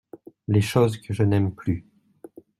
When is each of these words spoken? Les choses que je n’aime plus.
Les 0.47 0.61
choses 0.61 0.97
que 0.99 1.13
je 1.13 1.21
n’aime 1.21 1.53
plus. 1.53 1.85